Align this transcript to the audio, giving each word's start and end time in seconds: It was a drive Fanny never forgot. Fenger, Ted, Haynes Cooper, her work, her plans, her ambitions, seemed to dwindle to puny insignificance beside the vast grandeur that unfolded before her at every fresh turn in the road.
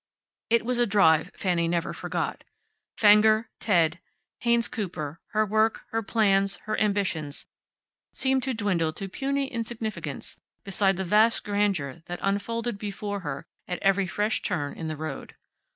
It 0.49 0.65
was 0.65 0.79
a 0.79 0.87
drive 0.87 1.29
Fanny 1.35 1.67
never 1.67 1.93
forgot. 1.93 2.43
Fenger, 2.97 3.51
Ted, 3.59 3.99
Haynes 4.39 4.67
Cooper, 4.67 5.19
her 5.27 5.45
work, 5.45 5.83
her 5.91 6.01
plans, 6.01 6.55
her 6.63 6.75
ambitions, 6.79 7.45
seemed 8.11 8.41
to 8.41 8.55
dwindle 8.55 8.93
to 8.93 9.07
puny 9.07 9.45
insignificance 9.45 10.39
beside 10.63 10.97
the 10.97 11.03
vast 11.03 11.43
grandeur 11.43 12.01
that 12.07 12.17
unfolded 12.23 12.79
before 12.79 13.19
her 13.19 13.45
at 13.67 13.77
every 13.83 14.07
fresh 14.07 14.41
turn 14.41 14.73
in 14.73 14.87
the 14.87 14.97
road. 14.97 15.35